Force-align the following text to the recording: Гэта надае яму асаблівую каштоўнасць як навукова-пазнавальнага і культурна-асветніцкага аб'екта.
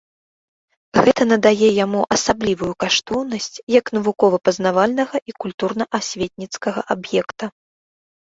Гэта 1.05 1.25
надае 1.31 1.67
яму 1.85 1.99
асаблівую 2.15 2.69
каштоўнасць 2.83 3.57
як 3.79 3.85
навукова-пазнавальнага 3.97 5.17
і 5.33 5.37
культурна-асветніцкага 5.45 6.81
аб'екта. 6.97 7.45